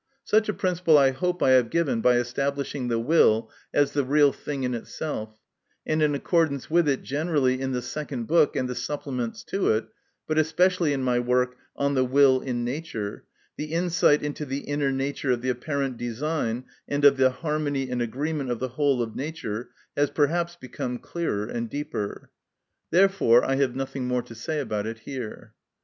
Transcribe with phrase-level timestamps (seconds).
[0.23, 4.33] Such a principle I hope I have given by establishing the will as the real
[4.33, 5.37] thing in itself;
[5.85, 9.85] and in accordance with it generally in the second book and the supplements to it,
[10.25, 13.25] but especially in my work "On the Will in Nature,"
[13.57, 18.01] the insight into the inner nature of the apparent design and of the harmony and
[18.01, 22.31] agreement of the whole of nature has perhaps become clearer and deeper.
[22.89, 25.53] Therefore I have nothing more to say about it here.